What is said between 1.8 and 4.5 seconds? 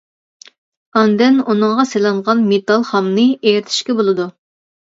سېلىنغان مېتال خامنى ئېرىتىشكە بولىدۇ.